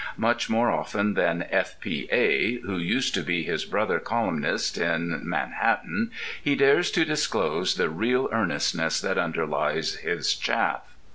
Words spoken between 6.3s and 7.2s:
he dares to